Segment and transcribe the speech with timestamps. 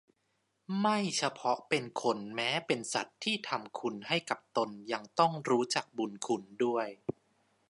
[0.79, 6.87] ไม่เฉพาะเป็นคนแม้เป็นสัตว์ที่ทำคุณให้กับตนยังต้องรู้จักบุญคุณด้วย